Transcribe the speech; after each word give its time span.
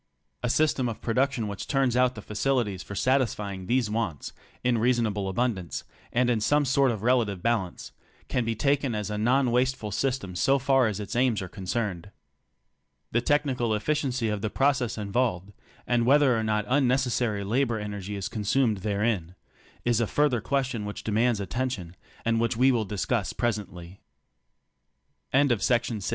A 0.41 0.49
system 0.49 0.89
of 0.89 0.99
production 0.99 1.47
which 1.47 1.67
turns 1.67 1.95
out 1.95 2.15
the 2.15 2.23
facilities 2.23 2.81
for 2.81 2.95
satisfying 2.95 3.67
these 3.67 3.87
wants 3.87 4.33
in 4.63 4.79
reasonable 4.79 5.29
abundance 5.29 5.83
and 6.11 6.27
in 6.27 6.41
some 6.41 6.65
sort 6.65 6.89
of 6.89 7.03
relative 7.03 7.43
balance, 7.43 7.91
can 8.27 8.43
be 8.43 8.55
taken 8.55 8.95
as 8.95 9.11
a 9.11 9.19
non 9.19 9.51
wasteful 9.51 9.91
sys 9.91 10.19
tem 10.19 10.35
so 10.35 10.57
far 10.57 10.87
as 10.87 10.99
its 10.99 11.15
aims 11.15 11.39
are 11.39 11.47
concerned. 11.47 12.09
The 13.11 13.21
technical 13.21 13.75
efficiency 13.75 14.27
of 14.29 14.41
the 14.41 14.49
process 14.49 14.97
involved, 14.97 15.53
and 15.85 16.03
whether 16.03 16.35
or 16.35 16.41
not 16.43 16.65
unnecessary 16.67 17.43
la 17.43 17.63
bor 17.63 17.77
energy 17.77 18.15
is 18.15 18.27
consumed 18.27 18.77
therein, 18.77 19.35
is 19.85 20.01
a 20.01 20.07
further 20.07 20.41
question 20.41 20.83
which 20.83 21.03
demands 21.03 21.39
attention, 21.39 21.95
and 22.25 22.39
which 22.41 22.57
we 22.57 22.71
will 22.71 22.85
discuss 22.85 23.33
presently. 23.33 24.01
THE 25.31 25.37
MINIMUM 25.45 25.59
BUDGE 25.59 26.01